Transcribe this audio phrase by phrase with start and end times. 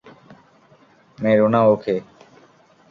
[1.17, 1.95] মেরো না ওকে।